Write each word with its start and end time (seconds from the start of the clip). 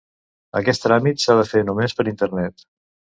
Aquest 0.59 0.81
tràmit 0.85 1.21
s'ha 1.25 1.35
de 1.39 1.43
fer 1.51 1.61
només 1.67 1.95
per 1.99 2.07
Internet. 2.13 2.65